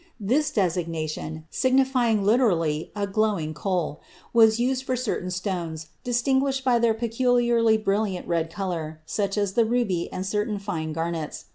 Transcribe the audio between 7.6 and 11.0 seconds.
brilliant red color, such as the ruby and certain fine